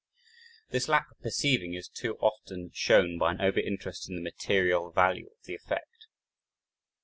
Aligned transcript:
This 0.71 0.87
lack 0.89 1.11
of 1.11 1.19
perceiving 1.21 1.75
is 1.75 1.87
too 1.87 2.15
often 2.17 2.71
shown 2.73 3.19
by 3.19 3.33
an 3.33 3.39
over 3.39 3.59
interest 3.59 4.09
in 4.09 4.15
the 4.15 4.21
material 4.23 4.89
value 4.89 5.27
of 5.27 5.43
the 5.43 5.53
effect. 5.53 6.07